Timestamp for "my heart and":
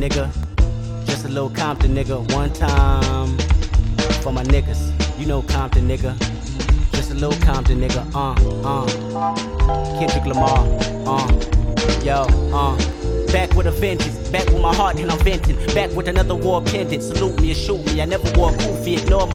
14.62-15.10